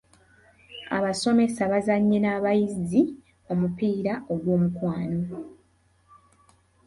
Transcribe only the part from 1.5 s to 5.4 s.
bazannye n'abayizi omupiira ogw’omukwano.